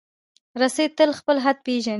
رسۍ 0.61 0.85
تل 0.97 1.09
خپل 1.19 1.37
حد 1.45 1.57
پېژني. 1.65 1.89